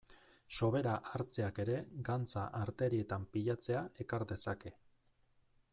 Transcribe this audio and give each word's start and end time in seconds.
Sobera 0.59 0.93
hartzeak 1.09 1.61
ere 1.63 1.75
gantza 2.09 2.47
arterietan 2.61 3.29
pilatzea 3.35 3.87
ekar 4.07 4.27
dezake. 4.35 4.75